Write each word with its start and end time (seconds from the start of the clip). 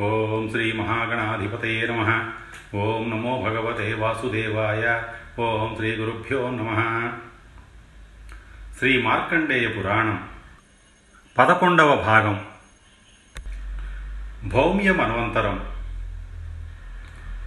ఓం 0.00 0.48
శ్రీ 0.50 0.72
మహాగణాధిపతయే 0.72 1.86
నమ. 1.86 2.30
ఓం 2.74 3.10
నమో 3.10 3.42
భగవతే 3.42 3.94
వాసుదేవాయ. 3.94 5.02
ఓం 5.40 5.74
శ్రీ 5.76 5.94
గురుభ్యో 5.94 6.50
నమ. 6.50 7.12
శ్రీ 8.78 9.02
మార్కండేయ 9.02 9.68
పురాణం 9.68 10.28
పదకొండవ 11.38 11.96
భాగం. 11.96 12.44
భౌమ్య 14.44 14.92
మన్వంతరం. 14.92 15.68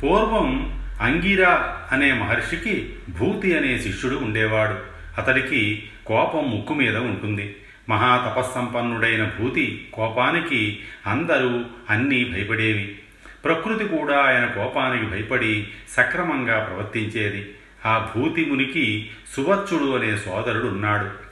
పూర్వం 0.03 0.79
అంగిరా 1.01 1.83
అనే 1.91 2.13
మహర్షికి 2.13 2.95
భూతి 3.09 3.57
అనే 3.57 3.79
శిష్యుడు 3.79 4.15
ఉండేవాడు. 4.15 4.79
అతడికి 5.17 5.89
కోపం 6.05 6.51
ముక్కు 6.51 6.73
మీద 6.73 6.97
ఉంటుంది. 6.97 7.55
మహాతపస్సంపన్నుడైన 7.89 9.31
భూతి 9.39 9.89
కోపానికి 9.93 10.83
అందరూ 11.07 11.65
అన్నీ 11.89 12.23
భయపడేవి. 12.23 12.99
ప్రకృతి 13.45 13.97
కూడా 13.97 14.17
ఆయన 14.17 14.45
కోపానికి 14.45 15.05
భయపడి 15.05 15.67
సక్రమంగా 15.89 16.59
ప్రవర్తించేది. 16.59 17.53
ఆ 17.85 18.11
భూతి 18.15 18.45
మునికి 18.45 19.11
సువత్సుడు 19.35 19.97
అనే 19.97 20.17
సోదరుడు 20.17 20.67
ఉన్నాడు. 20.67 21.25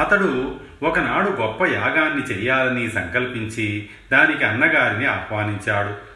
అతడు 0.00 0.60
ఒకనాడు 0.82 1.30
గొప్ప 1.30 1.64
యాగాన్ని 1.64 2.24
చెయ్యాలని 2.24 2.90
సంకల్పించి 2.90 3.88
దానికి 4.12 4.44
అన్నగారిని 4.44 5.06
ఆహ్వానించాడు. 5.06 6.15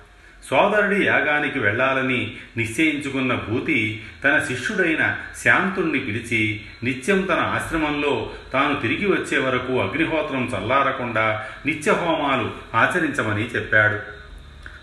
సోదరుడి 0.50 1.04
యాగానికి 1.04 1.58
వెళ్ళాలని 1.58 2.36
నిశ్చయించుకున్న 2.56 3.34
భూతి 3.34 4.02
తన 4.24 4.38
శిష్యుడైన 4.38 5.16
శాంతుణ్ణి 5.44 5.98
పిలిచి 5.98 6.60
నిత్యం 6.84 7.20
తన 7.20 7.38
ఆశ్రమంలో 7.40 8.32
తాను 8.52 8.80
తిరిగి 8.80 9.06
వచ్చే 9.06 9.38
వరకు 9.38 9.80
అగ్నిహోత్రం 9.80 10.52
చల్లారకుండా 10.56 11.44
నిత్యహోమాలు 11.66 12.76
ఆచరించమని 12.76 13.42
చెప్పాడు. 13.42 14.20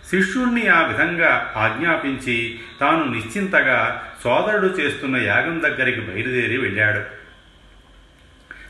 శిష్యుణ్ణి 0.10 0.68
ఆ 0.68 0.88
విధంగా 0.88 1.54
ఆజ్ఞాపించి 1.56 2.60
తాను 2.82 3.14
నిశ్చింతగా 3.14 4.04
సోదరుడు 4.24 4.68
చేస్తున్న 4.68 5.18
యాగం 5.18 5.64
దగ్గరికి 5.64 6.02
బయలుదేరి 6.02 6.58
వెళ్ళాడు. 6.58 7.27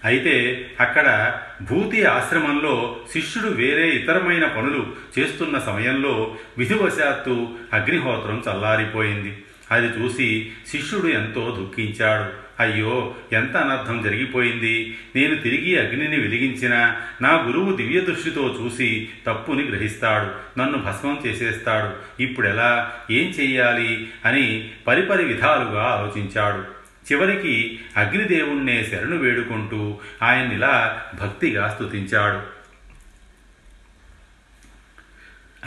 అయితే 0.07 0.69
అక్కడ 0.79 1.35
భూతి 1.61 2.05
ఆశ్రమంలో 2.05 2.99
శిష్యుడు 3.13 3.47
వేరే 3.47 3.89
ఇతరమైన 3.89 4.47
పనులు 4.47 4.87
చేస్తున్న 5.19 5.59
సమయంలో 5.59 6.35
విధివశాత్తు 6.57 7.49
అగ్నిహోత్రం 7.73 8.43
చల్లారిపోయింది. 8.49 9.37
అది 9.71 9.87
చూసి 9.87 10.51
శిష్యుడు 10.67 11.07
ఎంతో 11.07 11.41
దుఃఖించాడు. 11.41 12.47
అయ్యో 12.59 13.15
ఎంత 13.33 13.57
అనర్థం 13.57 14.03
జరిగిపోయింది. 14.03 14.97
నేను 15.15 15.35
తిరిగి 15.35 15.79
అగ్నిని 15.79 16.21
వెలిగించినా 16.21 17.01
నా 17.21 17.43
గురువు 17.47 17.75
దివ్య 17.75 17.99
దృష్టితో 17.99 18.57
చూసి 18.63 19.09
తప్పుని 19.27 19.65
గ్రహిస్తాడు. 19.65 20.59
నన్ను 20.59 20.77
భస్మం 20.77 21.21
చేసేస్తాడు. 21.27 22.21
ఇప్పుడెలా? 22.21 22.93
ఏం 23.11 23.27
చెయ్యాలి? 23.39 24.07
అని 24.25 24.69
పరిపరి 24.87 25.25
విధాలుగా 25.25 25.83
ఆలోచించాడు. 25.83 26.76
చివరికి 27.11 27.81
అగ్నిదేవుణ్ణే 27.97 28.83
శరణు 28.91 29.15
వేడుకుంటూ 29.15 29.99
ఆయన్నిలా 30.21 31.01
భక్తిగా 31.21 31.69
స్తుతించాడు. 31.75 32.57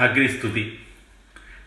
అగ్నిస్థుతి 0.03 0.79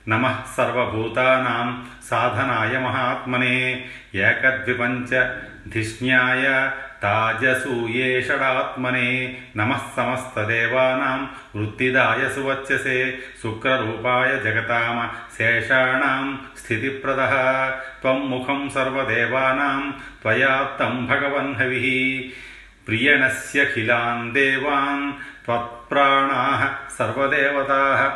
నమ 0.10 0.44
సర్వభూతానాం 0.58 1.88
సాధనాయ 2.10 2.80
మహాత్మనే 2.80 3.86
ఏకద్విపంచ 4.16 5.30
ధిష్ణ్యాయ 5.70 6.70
తాజసూయేషడాత్మనే 7.04 9.38
నమ 9.58 9.80
సమస్తదేవానాం 9.98 11.30
వృత్తిదాయ 11.56 12.34
సువచ్చసే 12.34 13.20
శుక్రరూపాయ 13.44 14.40
జగతామ 14.40 15.10
శేషాణాం 15.38 16.42
స్థితిప్రద. 16.58 17.52
త్వం 18.02 18.30
ముఖం 18.30 18.70
సర్వదేవానాం 18.70 20.02
త్వయాత్తం 20.22 21.06
భగవన్ 21.06 21.56
హవిః. 21.56 22.30
ప్రియణస్యఖిలాన్ 22.88 24.34
దేవాన్ 24.34 25.14
త్వత్ప్రాణాः 25.46 26.68
సర్వదేవతాः. 27.00 28.12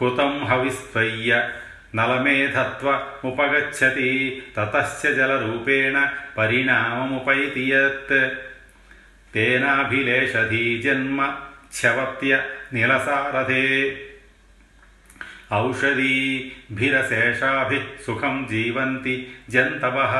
హుతం 0.00 0.44
హవిస్త్వయ్య 0.44 1.48
नलमेधत्वमुपगच्छति। 1.94 4.42
ततस्य 4.58 5.14
जलरूपेण 5.14 6.06
परिणाममुपैति 6.36 7.72
यत्। 7.72 8.12
तेनाभिलेषधी 9.34 10.78
जन्म 10.78 11.34
क्षवत्य 11.70 12.44
निलसारथे। 12.74 13.64
औषधीभिरशेषाभिः 15.52 17.84
सुखं 18.06 18.46
जीवन्ति 18.46 19.16
जन्तवः। 19.50 20.12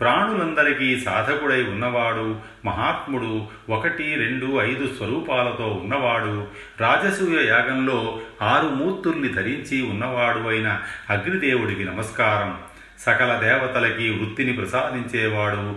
ప్రాణులందరికీ 0.00 1.00
సాధకుడై 1.00 1.62
ఉన్నవాడు 1.62 2.40
మహాత్ముడు 2.64 3.46
ఒకటి 3.68 4.14
రెండు 4.14 4.60
ఐదు 4.60 4.94
స్వరూపాలతో 4.98 5.66
ఉన్నవాడు 5.66 6.46
రాజసూయ 6.80 7.46
యాగంలో 7.46 8.20
ఆరు 8.42 8.66
మూర్తుల్ని 8.66 9.28
ధరించి 9.28 9.82
ఉన్నవాడు 9.82 10.48
అయిన 10.48 10.80
అగ్నిదేవుడికి 11.10 11.84
నమస్కారం. 11.84 12.58
సకల 13.00 13.40
దేవతలకి 13.42 14.10
వృత్తిని 14.10 14.52
ప్రసాదించేవాడు 14.52 15.76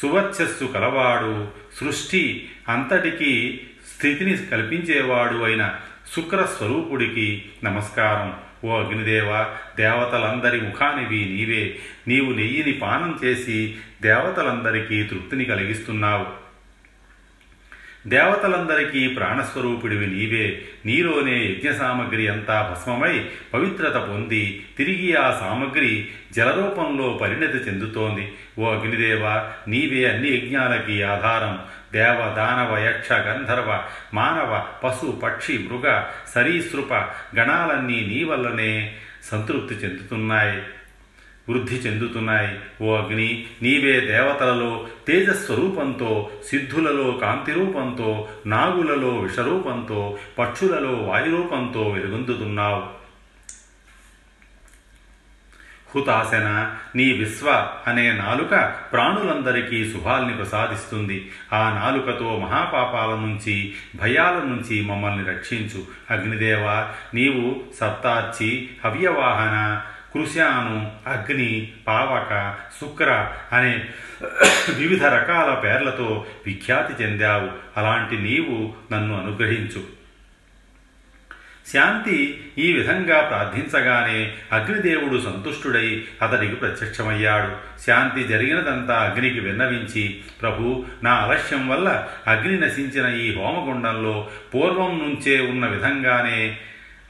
సువర్చస్సు 0.00 0.64
కలవాడు 0.64 1.48
సృష్టి 1.80 2.50
అంతటికీ 2.68 3.60
స్థితిని 3.96 4.36
కల్పించేవాడు 4.36 5.42
అయిన 5.42 5.74
శుక్రస్వరూపుడికి 6.16 7.44
నమస్కారం. 7.64 8.51
ఓ 8.64 8.78
అగ్నిదేవ 8.78 9.46
దేవతలందరి 9.76 10.60
ముఖానివి 10.60 11.24
నీవే. 11.24 11.78
నీవు 12.08 12.32
నెయ్యిని 12.32 12.72
పానం 12.72 13.18
చేసి 13.24 13.76
దేవతలందరికీ 14.02 15.02
తృప్తిని 15.02 15.44
కలిగిస్తున్నావు. 15.44 16.41
దేవతలందరికీ 18.06 19.08
ప్రాణస్వరూపుడివి 19.08 20.06
నీవే. 20.06 20.62
నీలోనే 20.86 21.46
యజ్ఞ 21.46 21.78
సామగ్రి 21.78 22.28
అంతా 22.28 22.70
భస్మమై 22.70 23.28
పవిత్రత 23.54 23.94
పొంది 23.94 24.66
తిరిగి 24.78 25.14
ఆ 25.14 25.30
సామగ్రి 25.30 26.08
జలరూపంలో 26.32 27.18
పరిణతి 27.22 27.58
చెందుతోంది. 27.58 28.32
ఓ 28.58 28.70
అగ్నిదేవ 28.70 29.50
నీవే 29.68 30.04
అన్ని 30.04 30.28
యజ్ఞాలకి 30.28 31.02
ఆధారం. 31.02 31.58
దేవ 31.92 32.34
దానవ 32.36 32.78
యక్ష 32.78 33.12
గంధర్వ 33.12 33.82
మానవ 34.14 34.66
పశు 34.84 35.20
పక్షి 35.22 35.58
మృగ 35.58 36.04
సరీసృప 36.34 36.94
గణాలన్నీ 37.36 38.00
నీ 38.00 38.24
వల్లనే 38.24 38.94
సంతృప్తి 39.24 39.74
చెందుతున్నాయి. 39.74 40.62
వృద్ధి 41.48 41.74
చెందుతున్నాయి. 41.74 42.58
ఓ 42.82 42.96
అగ్ని 42.96 43.46
నీవే 43.62 44.00
దేవతలలో 44.00 44.86
తేజస్వరూపంతో 45.08 46.30
సిద్ధులలో 46.48 47.10
కాంతిరూపంతో 47.12 48.28
నాగులలో 48.46 49.18
విషరూపంతో 49.18 50.18
పక్షులలో 50.38 50.92
వాయురూపంతో 50.92 51.90
వెలుగొందుతున్నావు. 51.90 53.02
హుతాసన 55.94 56.76
నీ 56.96 57.12
విశ్వ 57.12 57.70
అనే 57.86 58.12
నాలుక 58.12 58.74
ప్రాణులందరికీ 58.92 59.92
శుభాల్ని 59.92 60.36
ప్రసాదిస్తుంది. 60.36 61.30
ఆ 61.52 61.82
నాలుకతో 61.84 62.36
మహాపాపాల 62.36 63.08
నుంచి 63.08 63.74
భయాల 63.96 64.34
నుంచి 64.34 64.82
మమ్మల్ని 64.82 65.24
రక్షించు. 65.24 65.84
అగ్నిదేవ 66.10 66.88
నీవు 67.14 67.60
సప్తార్చి 67.80 68.68
హవ్యవాహన 68.84 69.82
కృశాను 70.14 70.92
అగ్ని 71.06 71.72
పావక 71.86 72.56
శుక్ర 72.80 73.32
అనే 73.52 73.84
వివిధ 74.74 75.04
రకాల 75.04 75.54
పేర్లతో 75.54 76.26
విఖ్యాతి 76.46 77.02
చెందావు. 77.02 77.50
అలాంటి 77.76 78.22
నీవు 78.22 78.74
నన్ను 78.92 79.22
అనుగ్రహించు. 79.22 80.02
శాంతి 81.72 82.44
ఈ 82.58 82.72
విధంగా 82.72 83.20
ప్రార్థించగానే 83.20 84.32
అగ్నిదేవుడు 84.52 85.20
సంతుష్టుడై 85.20 86.04
అతడికి 86.22 86.54
ప్రత్యక్షమయ్యాడు. 86.54 87.82
శాంతి 87.86 88.24
జరిగినదంతా 88.24 88.94
అగ్నికి 88.94 89.40
విన్నవించి 89.40 90.20
ప్రభు 90.42 90.84
నా 91.02 91.10
ఆలస్యం 91.10 91.68
వల్ల 91.68 92.08
అగ్ని 92.26 92.60
నశించిన 92.60 93.06
ఈ 93.06 93.34
హోమగుండంలో 93.34 94.28
పూర్వం 94.54 94.98
నుంచే 94.98 95.40
ఉన్న 95.40 95.66
విధంగానే 95.66 96.58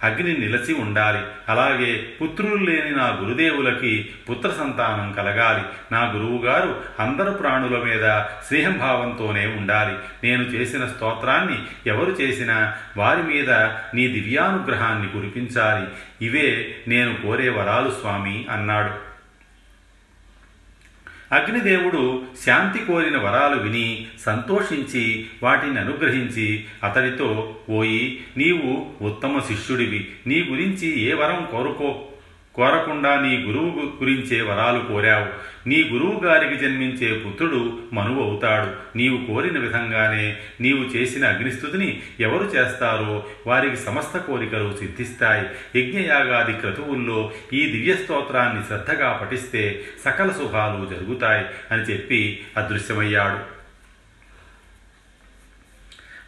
అగ్ని 0.02 0.38
నిలసి 0.38 0.72
ఉండాలి. 0.72 1.18
అలాగే 1.48 2.06
పుత్రులు 2.22 2.64
లేని 2.64 2.90
నా 2.90 3.18
గురుదేవులకి 3.22 4.10
పుత్ర 4.30 4.48
సంతానం 4.50 5.12
కలగాలి. 5.12 5.62
నా 5.92 6.12
గురువుగారు 6.14 6.80
అందరు 7.00 7.30
ప్రాణుల 7.30 7.78
మీద 7.78 8.20
స్నేహభావంతోనే 8.48 9.46
ఉండాలి. 9.46 9.94
నేను 10.26 10.42
చేసిన 10.42 10.86
స్తోత్రాన్ని 10.86 11.58
ఎవరు 11.86 12.10
చేసినా 12.10 12.74
వారి 12.96 13.22
మీద 13.22 13.50
నీ 13.94 14.08
దివ్యానుగ్రహాన్ని 14.08 15.08
కురిపించాలి. 15.08 15.86
ఇవే 16.26 16.74
నేను 16.88 17.14
కోరే 17.14 17.48
వరాలు 17.48 17.90
స్వామి 17.90 18.46
అన్నాడు. 18.50 19.11
అగ్నిదేవుడు 21.32 22.22
శాంతి 22.46 22.84
కోరిన 22.84 23.16
వరాలు 23.16 23.62
విని 23.62 24.06
సంతోషించి 24.20 25.26
వాటిని 25.42 25.80
అనుగ్రహించి 25.80 26.64
అతడితో 26.84 27.56
పోయి 27.68 28.24
నీవు 28.36 28.86
ఉత్తమ 29.04 29.38
శిష్యుడివి. 29.38 30.08
నీ 30.26 30.42
గురించి 30.50 31.00
ఏ 31.00 31.12
వరం 31.14 31.48
కోరుకో. 31.52 32.04
కోరకుండా 32.54 33.20
నీ 33.20 33.36
గురువు 33.36 34.04
గురించే 34.04 34.42
వరాలు 34.42 34.78
కోరావు. 34.78 35.52
నీ 35.68 35.84
గురువు 35.92 36.20
గారికి 36.24 36.56
జన్మించే 36.56 37.18
పుత్రుడు 37.18 37.78
మనువు 37.92 38.22
అవుతాడు. 38.22 38.98
నీవు 38.98 39.26
కోరిన 39.26 39.58
విధంగానే 39.58 40.36
నీవు 40.60 40.78
చేసిన 40.78 41.28
అగ్నిస్థుతిని 41.28 42.02
ఎవరు 42.20 42.44
చేస్తారో 42.44 43.26
వారికి 43.46 43.76
సమస్త 43.76 44.18
కోరికలు 44.18 44.76
సిద్ధిస్తాయి. 44.80 45.48
యజ్ఞయాగాది 45.80 46.52
క్రతువుల్లో 46.52 47.32
ఈ 47.52 47.66
దివ్య 47.66 47.94
స్తోత్రాన్ని 47.94 48.64
శ్రద్ధగా 48.64 49.20
పఠిస్తే 49.22 49.84
సకల 50.04 50.30
శుభాలు 50.30 50.94
జరుగుతాయి 50.94 51.44
అని 51.70 51.82
చెప్పి 51.82 52.44
అదృశ్యమయ్యాడు. 52.56 53.62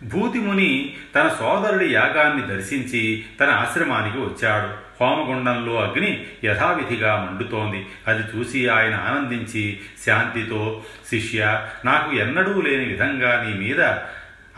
భూతిముని 0.06 0.96
తన 1.14 1.28
సోదరుడి 1.28 1.94
యాగాన్ని 1.94 2.56
దర్శించి 2.56 3.24
తన 3.40 3.46
ఆశ్రమానికి 3.46 4.18
వచ్చాడు. 4.18 4.83
హోమగుండంలో 5.00 5.84
అగ్ని 5.84 6.26
యథావిధిగా 6.44 7.28
మండుతోంది. 7.30 7.86
అది 8.06 8.22
చూసి 8.36 8.68
ఆయన 8.68 8.94
ఆనందించి 8.94 9.80
శాంతితో 10.06 10.82
శిష్య 11.10 11.66
నాకు 11.84 12.16
ఎన్నడూ 12.16 12.60
లేని 12.60 12.84
విధంగా 12.84 13.44
నీ 13.48 13.68
మీద 13.68 13.80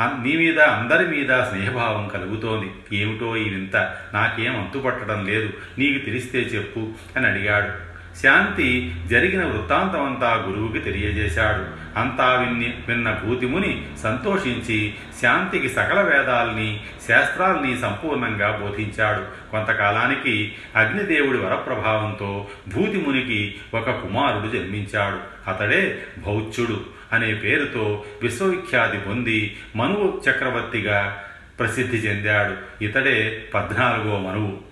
నీ 0.02 0.36
మీద 0.36 0.60
అందరి 0.60 1.06
మీద 1.06 1.42
స్నేహభావం 1.42 2.08
కలుగుతోంది. 2.08 2.98
ఏమిటో 3.00 3.36
ఈ 3.36 3.48
వింత. 3.48 3.76
నాకేం 4.14 4.60
అంతుపట్టడం 4.60 5.26
లేదు. 5.26 5.52
నీకు 5.78 6.04
తెలిస్తే 6.04 6.38
చెప్పు 6.38 6.92
అని 7.16 7.26
అడిగాడు. 7.26 7.85
శాంతి 8.22 8.94
జరిగిన 9.06 9.44
వృత్తాంతమంతా 9.44 10.44
గురువుకి 10.48 10.78
తెలియజేశాడు. 10.78 11.86
అంతా 11.98 12.34
విన్ని 12.34 12.74
విన్న 12.88 13.18
భూతిముని 13.24 13.86
సంతోషించి 14.02 14.94
శాంతికి 15.22 15.68
సకల 15.68 16.00
వేదాల్ని 16.00 16.80
శాస్త్రాల్ని 17.08 17.78
సంపూర్ణంగా 17.78 18.58
బోధించాడు. 18.62 19.50
కొంతకాలానికి 19.50 20.54
అగ్నిదేవుడి 20.76 21.38
వరప్రభావంతో 21.38 22.46
భూతిమునికి 22.74 23.54
ఒక 23.74 23.90
కుమారుడు 23.90 24.56
జన్మించాడు. 24.56 25.50
అతడే 25.50 26.02
భౌత్యుడు 26.26 26.80
అనే 27.12 27.34
పేరుతో 27.34 28.04
విశ్వవిఖ్యాతి 28.22 28.98
పొంది 28.98 29.56
మనువు 29.76 30.20
చక్రవర్తిగా 30.30 31.22
ప్రసిద్ధి 31.58 31.96
చెందాడు. 31.96 32.84
ఇతడే 32.84 33.44
పద్నాలుగో 33.54 34.18
మనువు. 34.18 34.65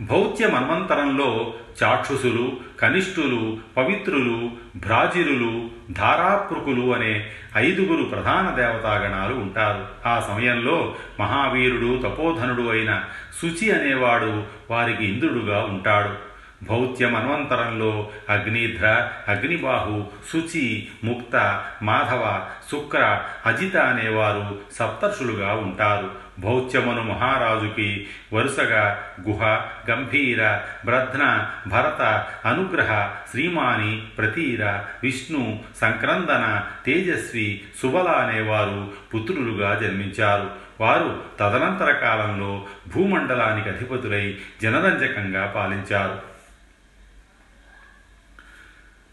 భౌత్య 0.00 0.46
మన్వంతరంలో 0.46 1.54
చాక్షుసులు 1.82 2.56
కనిష్ఠులు 2.80 3.58
పవిత్రులు 3.76 4.50
భ్రాజిరులు 4.76 5.70
ధారాపృకులు 5.90 6.94
అనే 6.94 7.30
ఐదుగురు 7.56 8.04
ప్రధాన 8.04 8.54
దేవతాగణాలు 8.54 9.34
ఉంటారు. 9.34 9.86
ఆ 10.06 10.20
సమయంలో 10.28 10.94
మహావీరుడు 11.20 12.00
తపోధనుడు 12.04 12.68
అయిన 12.68 13.04
శుచి 13.42 13.70
అనేవాడు 13.70 14.42
వారికి 14.70 15.04
ఇంద్రుడుగా 15.04 15.58
ఉంటాడు. 15.60 16.33
భౌత్యమన్వంతరంలో 16.68 18.10
అగ్నిధ్ర 18.28 19.08
అగ్నిబాహు 19.28 20.06
శుచి 20.32 20.88
ముక్త 21.04 21.64
మాధవ 21.82 22.46
శుక్ర 22.70 23.20
అజిత 23.46 23.76
అనేవారు 23.76 24.58
సప్తర్షులుగా 24.72 25.52
ఉంటారు. 25.52 26.24
భౌత్యమును 26.38 27.02
మహారాజుకి 27.02 28.06
వరుసగా 28.32 29.02
గుహ 29.28 29.60
గంభీర 29.90 30.60
బ్రధ్న 30.84 31.50
భరత 31.66 32.26
అనుగ్రహ 32.44 33.10
శ్రీమాని 33.30 34.02
ప్రతీర 34.18 34.70
విష్ణు 35.02 35.58
సంక్రందన 35.80 36.62
తేజస్వి 36.86 37.60
సుబల 37.82 38.08
అనేవారు 38.08 38.92
పుత్రులుగా 39.14 39.74
జన్మించారు. 39.74 40.50
వారు 40.80 41.22
తదనంతర 41.40 41.92
కాలంలో 41.92 42.66
భూమండలానికి 42.94 43.68
అధిపతులై 43.68 44.36
జనరంజకంగా 44.62 45.46
పాలించారు. 45.46 46.33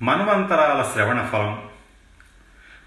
మన్వంతరాల 0.02 0.92
శ్రవణ 0.94 1.26
ఫలం. 1.32 1.64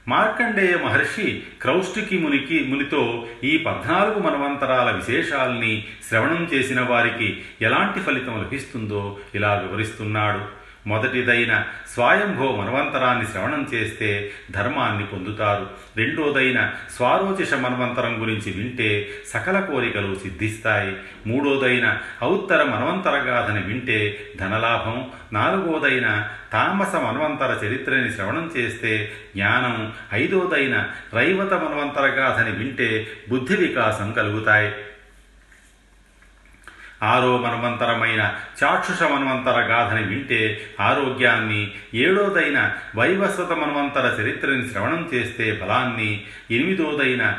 మార్కండేయ 0.09 0.77
మహర్షి 0.77 1.43
క్రౌష్టికి 1.63 2.19
మునికి 2.19 2.65
మునితో 2.65 3.27
ఈ 3.45 3.59
పద్నాలుగు 3.59 4.19
మన్వంతరాల 4.19 4.91
విశేషాల్ని 4.91 5.87
శ్రవణం 6.09 6.45
చేసిన 6.45 6.81
వారికి 6.81 7.43
ఎలాంటి 7.63 8.01
ఫలితం 8.01 8.43
లభిస్తుందో 8.43 9.19
ఇలా 9.35 9.55
వివరిస్తున్నాడు. 9.55 10.64
మొదటిదైన 10.87 11.65
స్వయంభో 11.95 12.57
మన్వంతరాన్ని 12.57 13.27
శ్రవణం 13.27 13.69
చేస్తే 13.75 14.31
ధర్మాన్ని 14.51 15.07
పొందుతారు. 15.07 15.71
రెండోదైన 15.97 16.73
స్వారోచిష 16.97 17.55
మన్వంతరం 17.55 18.21
గురించి 18.21 18.53
వింటే 18.53 19.09
సకల 19.29 19.61
కోరికలు 19.61 20.15
సిద్ధిస్తాయి. 20.15 20.97
మూడోదైన 21.27 21.99
ఔత్తర 22.23 22.63
మన్వంతరగాథని 22.63 23.63
వింటే 23.63 24.21
ధనలాభం. 24.41 25.11
నాలుగోదైన 25.33 26.29
తామస 26.53 26.95
మన్వంతర 26.95 27.67
చరిత్రని 27.67 28.13
శ్రవణం 28.13 28.51
చేస్తే 28.57 29.13
జ్ఞానం. 29.35 29.93
ఐదోదైన 30.15 30.89
రైవత 31.15 31.53
మన్వంతరగాథని 31.55 32.51
వింటే 32.51 33.07
బుద్ధి 33.29 33.57
వికాసం 33.57 34.13
కలుగుతాయి. 34.13 34.73
ఆరో 37.03 37.37
మన్వంతరమైన 37.37 38.35
చాక్షుష 38.63 39.03
మన్వంతర 39.03 39.61
గాథని 39.61 40.03
వింటే 40.03 40.75
ఆరోగ్యాన్ని 40.81 41.73
ఏడోదైన 41.95 42.73
వైవస్వత 42.97 43.53
మన్వంతర 43.53 44.21
చరిత్రని 44.21 44.69
శ్రవణం 44.69 45.11
చేస్తే 45.15 45.61
బలాన్ని 45.63 46.25
ఎనిమిదోదైన 46.51 47.39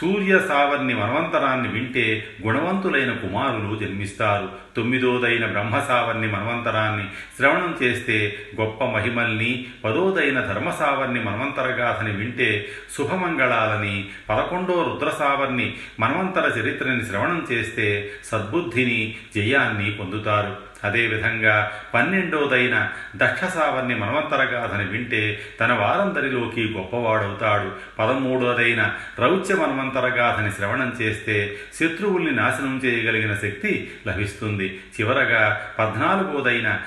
సూర్య 0.00 0.38
సావర్ణి 0.38 0.94
మన్వంతరాన్ని 0.94 1.68
వింటే 1.68 2.28
గుణవంతులైన 2.46 3.12
కుమారులు 3.12 3.76
జన్మిస్తారు. 3.76 4.48
తొమ్మిదోదైన 4.76 5.46
బ్రహ్మసావర్ణి 5.46 6.26
మన్వంతరాన్ని 6.32 7.06
శ్రవణం 7.36 7.78
చేస్తే 7.82 8.36
గొప్ప 8.60 8.84
మహిమల్ని 8.84 9.66
పదోదైన 9.84 10.40
ధర్మసావర్ణి 10.40 11.24
మన్వంతరగాథని 11.24 12.10
వింటే 12.10 12.68
శుభమంగళాలని 12.98 14.08
పదకొండో 14.30 14.76
రుద్రసావర్ణి 14.82 15.74
మన్వంతర 16.00 16.60
చరిత్రని 16.60 17.04
శ్రవణం 17.04 17.46
చేస్తే 17.52 18.10
సద్బుద్ధిని 18.24 19.14
జయాన్ని 19.34 19.90
పొందుతారు. 19.90 20.75
అదేవిధంగా 20.84 21.72
పన్నెండోదైన 21.94 22.90
దక్షసావర్ణి 23.16 23.94
మన్వంతరగాథని 23.94 24.84
వింటే 24.84 25.40
తన 25.60 25.72
వారందరిలోకి 25.72 26.72
గొప్పవాడవుతాడు. 26.72 27.72
పదమూడోదైన 27.98 28.94
రౌచ్య 29.18 29.54
మన్వంతరగాథని 29.54 30.52
శ్రవణం 30.52 30.96
చేస్తే 31.00 31.56
శత్రువుల్ని 31.74 32.30
నాశనం 32.30 32.80
చేయగలిగిన 32.84 33.34
శక్తి 33.34 33.90
లభిస్తుంది. 34.08 34.80
చివరగా 35.00 35.60
పద్నాలుగోదైన 35.78 36.80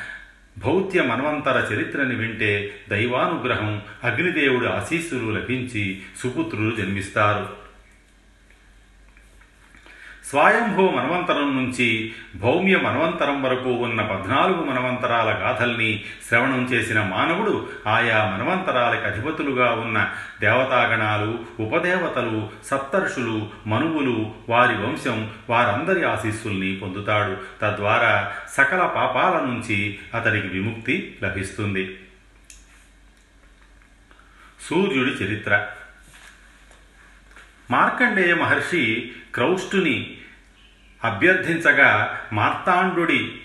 భౌత్య 0.58 1.02
మన్వంతర 1.02 1.74
చరిత్రని 1.74 2.16
వింటే 2.16 2.76
దైవానుగ్రహం 2.90 3.82
అగ్నిదేవుడు 4.04 4.66
ఆశీస్సులు 4.66 5.32
లభించి 5.32 6.02
సుపుత్రులు 6.24 6.76
జన్మిస్తారు. 6.76 7.69
స్వయంభూ 10.30 10.90
మన్వంతరం 10.90 11.58
నుంచి 11.58 12.14
భౌమ్య 12.36 12.78
మన్వంతరం 12.78 13.44
వరకు 13.44 13.70
ఉన్న 13.70 14.02
పద్నాలుగు 14.02 14.64
మన్వంతరాల 14.64 15.30
గాథల్ని 15.30 16.06
శ్రవణం 16.28 16.66
చేసిన 16.66 17.02
మానవుడు 17.04 17.70
ఆయా 17.88 18.38
మన్వంతరాలకు 18.38 19.06
అధిపతులుగా 19.06 19.72
ఉన్న 19.72 20.12
దేవతాగణాలు 20.42 21.40
ఉపదేవతలు 21.60 22.50
సప్తర్షులు 22.66 23.50
మనువులు 23.68 24.32
వారి 24.50 24.74
వంశం 24.74 25.32
వారందరి 25.50 26.04
ఆశీస్సుల్ని 26.04 26.76
పొందుతాడు. 26.76 27.38
తద్వారా 27.62 28.32
సకల 28.52 28.86
పాపాల 28.86 29.34
నుంచి 29.34 29.98
అతనికి 30.14 30.48
విముక్తి 30.48 31.18
లభిస్తుంది. 31.24 31.98
సూర్యుడి 34.70 35.12
చరిత్ర. 35.12 35.68
మార్కండేయ 37.72 38.34
మహర్షి 38.34 39.12
క్రౌష్టుని 39.34 40.16
అభ్యర్థించగా 41.04 42.20
మార్తాండుడి 42.34 43.36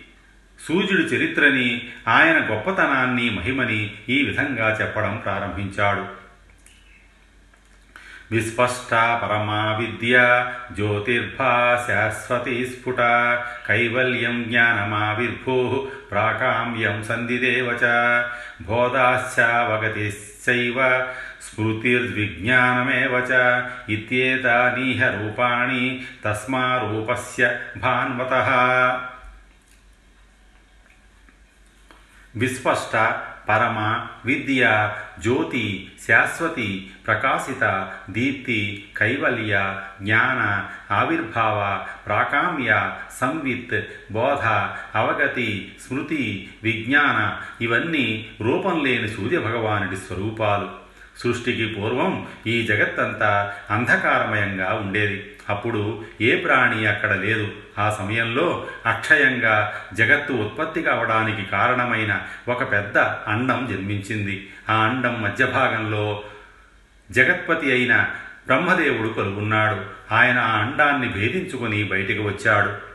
సూర్యుడి 0.68 1.02
చరిత్రని 1.02 1.88
ఆయన 2.08 2.48
గొప్పతనాన్ని 2.50 3.30
మహిమని 3.30 3.94
ఈ 4.08 4.22
విధంగా 4.22 4.78
చెప్పడం 4.80 5.16
ప్రారంభించాడు. 5.16 6.23
विस्पष्टा 8.34 9.16
परमा 9.16 9.76
विद्या, 9.76 10.54
ज्योतिर्भास्यास्वती 10.76 12.66
स्फुटा, 12.66 13.36
कैवल्यं 13.36 14.50
ज्ञानमाविर्भोः, 14.50 16.08
प्राकाम्यं 16.08 17.02
सन्धिदेव 17.02 17.78
च। 17.82 18.24
बोधाश्चावगतिश्चैव 18.62 21.08
स्मृतिर्विज्ञानमेव 21.40 23.20
च। 23.20 23.64
इत्येतानीह 23.90 25.06
रूपाणि 25.06 26.06
तस्मारूपस्य 26.24 27.60
भान्वतः। 27.76 29.00
विस्पष्टा 32.36 33.30
పరమ 33.48 34.06
విద్య 34.24 34.90
జ్యోతి 35.18 35.90
శాశ్వతి 36.06 36.90
ప్రకాశిత 37.06 37.90
దీప్తి 38.10 38.84
కైవల్య 38.96 39.80
జ్ఞాన 40.02 40.68
ఆవిర్భావ 40.94 41.86
ప్రాకామ్య 42.06 42.90
సంవిత్ 43.20 43.84
బోధ 44.12 44.44
అవగతి 44.98 45.72
స్మృతి 45.86 46.50
విజ్ఞాన 46.62 47.38
ఇవన్నీ 47.60 48.28
రూపం 48.40 48.84
లేని 48.84 49.08
సూర్యభగవానుడి 49.08 49.96
స్వరూపాలు. 49.96 50.83
సృష్టికి 51.18 51.66
పూర్వం 51.66 52.26
ఈ 52.46 52.66
జగత్తంతా 52.66 53.52
అంధకారమయంగా 53.70 54.74
ఉండేది. 54.74 55.30
అప్పుడు 55.48 56.04
ఏ 56.20 56.36
ప్రాణి 56.36 56.86
అక్కడ 56.86 57.12
లేదు. 57.12 57.52
ఆ 57.78 57.96
సమయంలో 57.98 58.66
అక్షయంగా 58.86 59.72
జగత్తు 59.94 60.32
ఉత్పత్తి 60.32 60.82
కావడానికి 60.82 61.50
కారణమైన 61.50 62.22
ఒక 62.48 62.72
పెద్ద 62.72 62.98
అండం 62.98 63.68
జన్మించింది. 63.70 64.50
ఆ 64.70 64.74
అండం 64.74 65.22
మధ్య 65.22 65.46
భాగంలో 65.46 66.22
జగత్పతి 67.10 67.72
అయిన 67.72 68.06
బ్రహ్మదేవుడు 68.46 69.08
కలుగున్నాడు. 69.08 69.84
ఆయన 70.14 70.38
ఆ 70.38 70.58
అండాన్ని 70.58 71.08
భేదించుకుని 71.08 71.84
బయటికి 71.84 72.20
వచ్చాడు. 72.20 72.93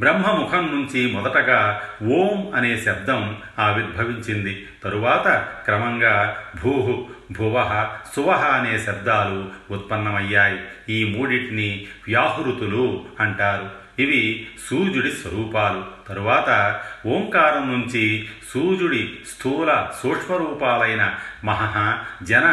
బ్రహ్మముఖం 0.00 0.66
నుంచి 0.66 1.12
మొదటగా 1.12 1.82
ఓం 2.02 2.52
అనే 2.54 2.76
శబ్దం 2.76 3.36
ఆవిర్భవించింది. 3.58 4.68
తరువాత 4.84 5.28
క్రమంగా 5.64 6.36
భూహు 6.62 7.06
భువ 7.32 7.88
సువహ 8.14 8.44
అనే 8.44 8.78
శబ్దాలు 8.78 9.48
ఉత్పన్నమయ్యాయి. 9.74 10.60
ఈ 10.88 11.16
మూడింటిని 11.16 11.86
వ్యాహృతులు 12.06 13.04
అంటారు. 13.20 13.85
ఇవి 13.98 14.48
సూర్యుడి 14.70 15.10
స్వరూపాలు. 15.12 15.84
తరువాత 16.08 16.80
ఓంకారం 17.06 17.72
నుంచి 17.72 18.28
సూర్యుడి 18.54 19.18
స్థూల 19.28 19.88
సూక్ష్మరూపాలైన 20.02 21.14
మహః 21.44 21.98
జన 22.24 22.46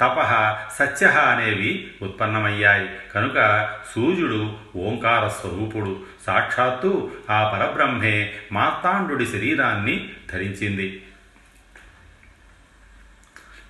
తపః 0.00 0.56
సత్య 0.78 1.06
అనేవి 1.06 1.90
ఉత్పన్నమయ్యాయి. 2.02 2.88
కనుక 3.14 3.68
సూర్యుడు 3.94 4.56
ఓంకార 4.76 5.28
స్వరూపుడు. 5.28 6.00
సాక్షాత్తు 6.26 7.10
ఆ 7.30 7.58
పరబ్రహ్మే 7.58 8.34
మార్తాండుడి 8.52 9.26
శరీరాన్ని 9.26 10.10
ధరించింది. 10.32 11.02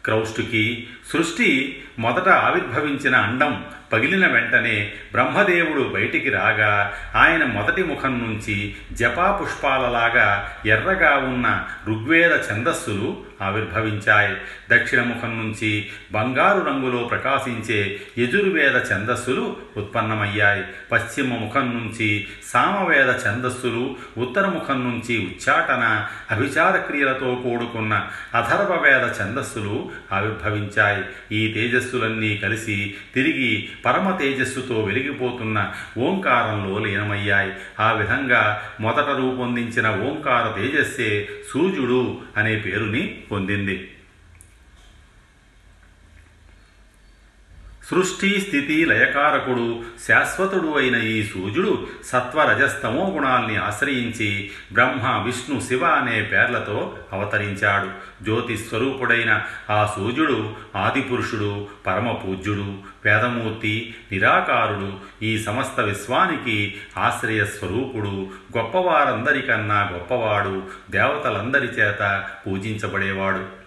క్రౌష్టుకి 0.05 0.87
సృష్టి 1.13 1.83
మొదట 1.99 2.29
ఆవిర్భవించిన 2.29 3.17
అండం 3.17 3.65
పగిలిన 3.93 4.27
వెంటనే 4.27 4.93
బ్రహ్మదేవుడు 5.13 5.83
బయటికి 5.83 6.31
రాగా 6.31 6.93
ఆయన 7.17 7.45
మొదటి 7.45 7.83
ముఖం 7.83 8.19
నుంచి 8.19 8.75
జపా 8.93 9.39
పుష్పాలలాగా 9.43 10.53
ఎర్రగా 10.67 11.17
ఉన్న 11.17 11.65
ఋగ్వేద 11.89 12.33
ఛందస్సులు 12.33 13.33
ఆవిర్భవించాయి. 13.43 14.37
దక్షిణ 14.73 15.03
ముఖం 15.03 15.39
నుంచి 15.39 15.87
బంగారు 16.13 16.61
రంగులో 16.61 16.99
ప్రకాశించే 17.05 18.01
యజుర్వేద 18.19 18.77
ఛందస్సులు 18.77 19.57
ఉత్పన్నమయ్యాయి. 19.77 20.65
పశ్చిమ 20.93 21.35
ముఖం 21.35 21.61
నుంచి 21.61 22.27
సామవేద 22.47 23.09
ఛందస్సులు 23.09 23.97
ఉత్తర 24.19 24.47
ముఖం 24.47 24.85
నుంచి 24.85 25.19
ఉచ్చాటన 25.19 26.07
అభిచార 26.31 26.77
క్రియలతో 26.77 27.35
కూడుకున్న 27.35 28.09
అథర్వవేద 28.35 29.05
ఛందస్సులు 29.23 29.91
ఆవిర్భవించాయి. 30.13 31.05
ఈ 31.39 31.53
తేజస్సులన్నీ 31.53 32.37
కలిసి 32.37 32.95
తిరిగి 33.15 33.69
పరమ 33.85 34.17
తేజస్సుతో 34.17 34.85
వెలిగిపోతున్న 34.85 35.73
ఓంకారంలో 35.99 36.79
లీనమయ్యాయి. 36.79 37.53
ఆ 37.81 37.93
విధంగా 37.93 38.63
మొదట 38.81 39.09
రూపొందించిన 39.09 39.91
ఓంకార 39.91 40.61
తేజస్సే 40.61 41.29
సూర్యుడు 41.51 42.19
అనే 42.37 42.57
పేరుని 42.57 43.23
పొందింది. 43.33 43.89
సృష్టి 47.91 48.41
స్థితి 48.41 48.85
లయకారకుడు 48.85 49.83
శాశ్వతుడు 50.09 50.79
అయిన 50.79 50.97
ఈ 50.97 51.23
సూర్యుడు 51.23 51.87
సత్వరజస్తమో 52.05 53.11
గుణాల్ని 53.11 53.57
ఆశ్రయించి 53.57 54.51
బ్రహ్మ 54.73 55.23
విష్ణు 55.25 55.61
శివ 55.61 55.85
అనే 55.85 56.23
పేర్లతో 56.23 56.97
అవతరించాడు. 57.13 57.89
జ్యోతి 58.25 58.57
స్వరూపుడైన 58.57 59.45
ఆ 59.71 59.93
సూర్యుడు 59.97 60.55
ఆదిపురుషుడు 60.77 61.69
పరమపూజ్యుడు 61.87 62.79
పేదమూర్తి 63.05 63.07
వేదమూర్తి 63.07 63.95
నిరాకారుడు 64.13 64.93
ఈ 65.25 65.39
సమస్త 65.39 65.81
విశ్వానికి 65.81 66.75
ఆశ్రయ 66.97 67.45
స్వరూపుడు 67.45 68.27
గొప్పవారందరికన్నా 68.59 69.91
గొప్పవాడు 69.93 70.63
దేవతలందరి 70.91 71.67
చేత 71.67 72.25
పూజించబడేవాడు. 72.47 73.62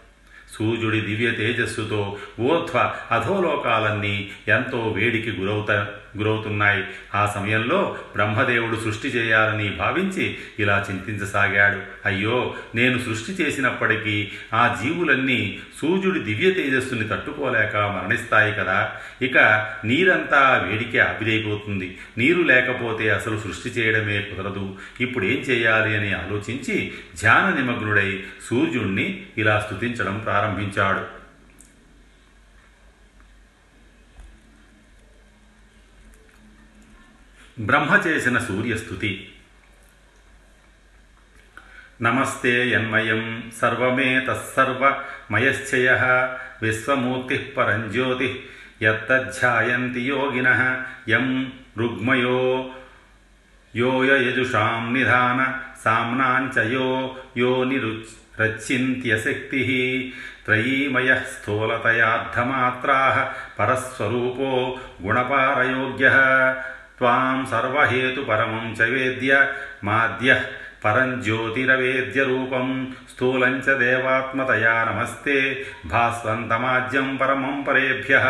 సూర్యుడి 0.54 1.02
దివ్య 1.02 1.32
తేజస్సుతో 1.32 2.18
ఊర్ధ్వ 2.40 2.94
అధోలోకాలన్నీ 3.12 4.30
ఎంతో 4.50 4.94
వేడికి 4.98 5.32
గురవుత 5.32 5.72
గురవుతున్నాయి 6.18 6.84
ఆ 7.16 7.32
సమయంలో 7.36 7.98
బ్రహ్మదేవుడు 8.16 8.76
సృష్టి 8.76 9.08
చేయాలని 9.08 9.70
భావించి 9.70 10.38
ఇలా 10.60 10.86
చింతించసాగాడు. 10.92 12.08
అయ్యో 12.08 12.56
నేను 12.76 13.00
సృష్టి 13.00 13.44
చేసినప్పటికీ 13.44 14.32
ఆ 14.54 14.80
జీవులన్నీ 14.84 15.60
సూర్యుడి 15.82 16.20
దివ్య 16.20 16.52
తేజస్సుని 16.52 17.08
తట్టుకోలేక 17.08 17.78
మరణిస్తాయి 17.78 18.54
కదా. 18.54 18.92
ఇక 19.22 19.38
నీరంతా 19.86 20.68
వేడికే 20.70 21.00
ఆవిరైపోతుంది. 21.00 21.98
నీరు 22.18 22.42
లేకపోతే 22.42 23.10
అసలు 23.10 23.38
సృష్టి 23.38 23.70
చేయడమే 23.70 24.22
కుదరదు. 24.22 24.76
ఇప్పుడు 25.02 25.26
ఏం 25.26 25.38
చేయాలి 25.38 25.98
అని 25.98 26.14
ఆలోచించి 26.14 26.92
ధ్యాన 27.22 27.54
నిమగ్నుడై 27.60 28.24
సూర్యుణ్ణి 28.50 29.24
ఇలా 29.38 29.60
స్తుతించడం 29.60 30.20
ప్రారంభించాడు. 30.20 31.25
బ్రహ్మ 37.67 37.95
చేసిన 38.07 38.39
సూర్యస్థుతి 38.39 39.11
నమస్తే 42.01 42.53
యన్మయం 42.65 43.23
సర్వమే 43.61 44.11
తత్సర్వమయశ్చయ 44.27 45.89
విశ్వమూర్తి 46.63 47.39
పరంజ్యోతి 47.57 48.29
యత్తధ్యాయంతి 48.83 50.03
యోగిన 50.07 50.49
యం 51.09 51.27
రుగ్మయో 51.79 52.41
యోయయజుషాం 53.75 54.95
నిధాన 54.95 55.41
సామ్నాంచ 55.85 56.57
యో 56.73 56.89
యో 57.37 57.53
నిరుచ్ 57.65 58.11
రచ్చింత్యశక్తి 58.41 59.61
త్రయీమయ 60.45 61.11
స్థూలతయార్థమాత్రా 61.33 62.99
పరస్వరూపో 63.59 64.53
त्वां 67.00 67.38
सर्वहेतुपरमं 67.52 68.66
च 68.76 68.88
वेद्य 68.94 69.40
माद्यः 69.88 70.42
परञ्ज्योतिरवेद्यरूपं 70.84 72.68
स्थूलं 73.12 73.56
च 73.66 73.76
देवात्मतया 73.84 74.74
नमस्ते 74.90 75.38
भास्वन्तमाज्यं 75.94 77.08
परमं 77.22 77.56
परेभ्यः 77.68 78.26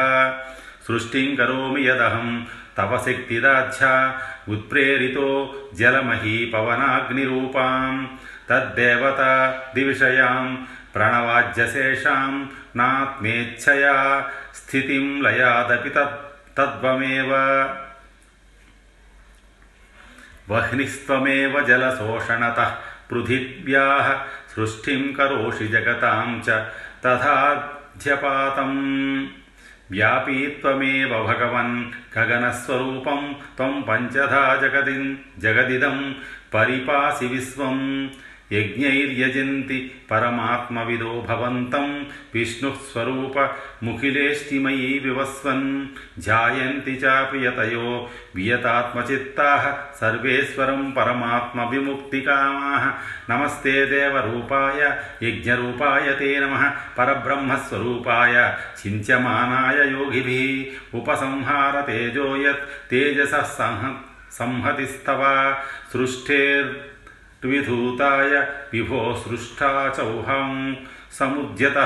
सृष्टिं 0.87 1.29
करोमि 1.37 1.81
यदहं 1.87 2.27
तव 2.77 2.91
शक्तिदाच्छा 3.05 3.93
उत्प्रेरितो 4.53 5.29
जलमहीपवनाग्निरूपां 5.79 7.71
तद्देवता 8.49 9.31
दिविषयां 9.75 10.45
प्रणवाज्यशेषां 10.93 12.31
नात्मेच्छया 12.79 13.95
स्थितिं 14.59 15.05
लयादपि 15.23 15.91
तत्व 15.97 16.23
तद्वमेव 16.57 17.31
वह्निस्त्वमेव 20.49 21.61
जलशोषणतः 21.61 22.69
पृथिव्याः 23.09 24.07
सृष्टिं 24.55 25.13
करोषि 25.13 25.67
जगतां 25.67 26.41
च 26.41 26.49
तथाध्यपातम् 27.05 28.77
व्यापी 29.91 30.47
त्वमेव 30.47 31.09
भगवन् 31.09 31.85
गगनस्वरूपं 32.15 33.33
त्वं 33.57 33.81
पञ्चधा 33.81 34.55
जगदिन् 34.55 35.15
जगदिदं 35.41 36.11
परिपासि 36.53 37.27
विश्वम्। 37.27 38.09
यज्ञैर्यजन्ति 38.51 40.05
परमात्मविदो 40.09 41.25
भवन्तं। 41.29 42.03
विष्णुः 42.33 42.73
स्वरूपमुखिलेष्टिमयी 42.73 44.99
विवस्वन्। 44.99 45.87
ध्यायन्ति 46.19 46.95
चापि 46.95 47.45
यतयो 47.45 48.09
वियतात्मचित्ताः 48.35 49.93
सर्वेश्वरं 49.93 50.91
परमात्मविमुक्तिकामाः। 50.91 52.93
नमस्ते 53.29 53.85
देवरूपाय, 53.85 55.03
यज्ञरूपाय 55.23 56.11
ते 56.11 56.39
नमः। 56.39 56.69
परब्रह्मस्वरूपाय 56.69 58.57
चिन्त्यमानाय 58.77 59.91
योगिभिः। 59.91 60.99
उपसंहारतेजो 60.99 62.49
यत् 62.49 62.89
तेजसः 62.89 63.41
संह 63.41 63.95
संहतिस्तव। 64.31 65.57
सृष्टेर् 65.93 66.94
విధూతాయ 67.45 68.33
విభో 68.73 69.01
సృష్టా 69.23 69.71
చౌహం 69.99 70.51
సముద్యత 71.19 71.77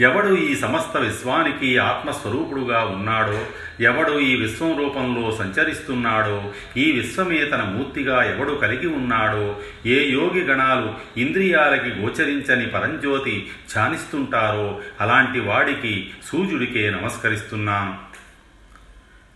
ఎవడు 0.00 0.30
ఈ 0.42 0.52
సమస్త 0.54 0.96
విశ్వానికి 0.98 1.68
ఆత్మస్వరూపుడుగా 1.78 2.78
ఉన్నాడో 2.84 3.40
ఎవడు 3.80 4.14
ఈ 4.20 4.30
విశ్వం 4.36 4.70
రూపంలో 4.78 5.24
సంచరిస్తున్నాడో 5.30 6.38
ఈ 6.76 6.86
విశ్వమే 6.92 7.40
తన 7.44 7.62
మూర్తిగా 7.64 8.16
ఎవడు 8.24 8.54
కలిగి 8.54 8.86
ఉన్నాడో 8.86 9.44
ఏ 9.86 9.98
యోగి 10.10 10.44
గణాలు 10.44 10.88
ఇంద్రియాలకి 11.20 11.90
గోచరించని 12.00 12.66
పరంజ్యోతి 12.66 13.36
ఛానిస్తుంటారో 13.72 14.68
అలాంటి 15.00 15.40
వాడికి 15.40 15.94
సూర్యుడికే 16.30 16.90
నమస్కరిస్తున్నాను 16.90 17.94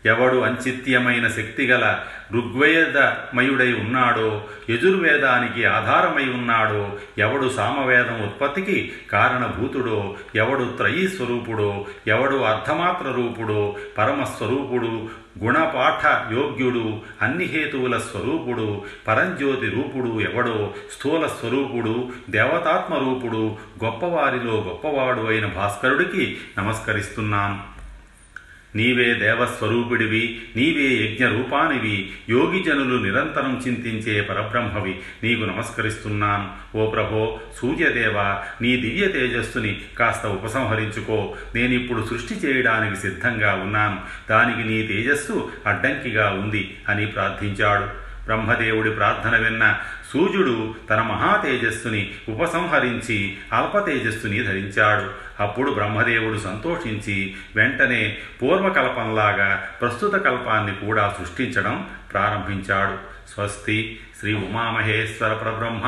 ఎవడు 0.05 0.39
అంచిత్యమైన 0.45 1.27
శక్తిగల 1.29 1.85
ఋగ్వేదమయుడై 2.33 3.73
ఉన్నాడో 3.75 4.29
యజుర్వేదానికి 4.71 5.65
ఆధారమై 5.67 6.27
ఉన్నాడో 6.29 6.83
ఎవడు 7.19 7.49
సామవేదం 7.49 8.19
ఉత్పత్తికి 8.25 8.79
కారణభూతుడో 9.11 10.15
ఎవడు 10.37 10.65
త్రయీ 10.77 11.07
స్వరూపుడో 11.07 11.87
ఎవడు 12.09 12.37
అర్ధమాత్ర 12.45 13.07
రూపుడో 13.13 13.77
పరమస్వరూపుడు 13.99 14.93
గుణపాఠ 15.43 16.03
యోగ్యుడు 16.33 16.85
అన్ని 17.23 17.45
హేతువుల 17.45 17.99
స్వరూపుడు 17.99 18.83
పరంజ్యోతి 19.09 19.67
రూపుడు 19.67 20.21
ఎవడో 20.21 20.73
స్థూల 20.93 21.27
స్వరూపుడు 21.27 21.95
దేవతాత్మ 22.31 22.95
రూపుడు 22.95 23.57
గొప్పవారిలో 23.85 24.57
గొప్పవాడు 24.69 25.25
అయిన 25.27 25.47
భాస్కరుడికి 25.47 26.39
నమస్కరిస్తున్నాను 26.59 27.76
నీవే 28.77 29.15
దేవస్వరూపిడివి 29.15 30.41
నీవే 30.57 31.05
యజ్ఞ 31.05 31.27
రూపానివి 31.37 32.11
యోగిజనులు 32.29 33.03
నిరంతరం 33.03 33.63
చింతించే 33.67 34.21
పరబ్రహ్మవి 34.21 34.97
నీకు 35.23 35.45
నమస్కరిస్తున్నాను. 35.45 36.77
ఓ 36.79 36.91
ప్రభో 36.91 37.41
సూర్యదేవ 37.57 38.43
నీ 38.63 38.77
దివ్య 38.77 39.09
తేజస్సుని 39.09 39.81
కాస్త 39.99 40.27
ఉపసంహరించుకో. 40.27 41.35
నేనిప్పుడు 41.55 42.07
సృష్టి 42.11 42.35
చేయడానికి 42.35 42.97
సిద్ధంగా 42.97 43.55
ఉన్నాను. 43.55 43.99
దానికి 44.31 44.69
నీ 44.69 44.83
తేజస్సు 44.83 45.51
అడ్డంకిగా 45.67 46.31
ఉంది 46.31 46.77
అని 46.89 47.07
ప్రార్థించాడు. 47.07 48.06
బ్రహ్మదేవుడి 48.27 48.91
ప్రార్థన 48.91 49.37
విన్న 49.37 49.79
సూర్యుడు 50.13 50.75
తన 50.91 51.01
మహాతేజస్సుని 51.01 52.15
ఉపసంహరించి 52.29 53.37
అల్పతేజస్సుని 53.53 54.43
ధరించాడు. 54.43 55.11
అప్పుడు 55.43 55.71
బ్రహ్మదేవుడు 55.71 56.39
సంతోషించి 56.39 57.35
వెంటనే 57.57 58.19
పూర్వకల్పంలాగా 58.43 59.69
ప్రస్తుత 59.81 60.13
కల్పాన్ని 60.13 60.87
కూడా 60.87 61.15
సృష్టించడం 61.19 61.87
ప్రారంభించాడు. 62.13 63.17
స్వస్తి 63.35 64.01
శ్రీ 64.21 64.35
ఉమామహేశ్వర 64.35 65.33
పరబ్రహ్మ 65.33 65.83